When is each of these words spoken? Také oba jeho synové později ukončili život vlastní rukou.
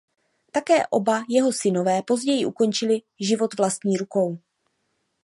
Také 0.51 0.85
oba 0.91 1.25
jeho 1.29 1.51
synové 1.53 2.01
později 2.01 2.45
ukončili 2.45 3.01
život 3.19 3.57
vlastní 3.57 3.97
rukou. 3.97 4.37